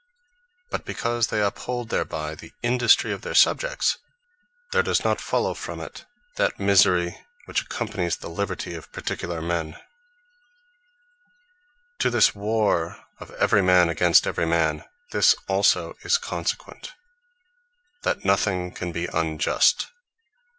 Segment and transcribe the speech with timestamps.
[0.71, 3.99] But because they uphold thereby, the Industry of their Subjects;
[4.71, 6.05] there does not follow from it,
[6.37, 9.67] that misery, which accompanies the Liberty of particular men.
[9.67, 10.53] In Such A Warre,
[11.23, 16.17] Nothing Is Unjust To this warre of every man against every man, this also is
[16.17, 16.93] consequent;
[18.01, 19.85] that nothing can be Unjust.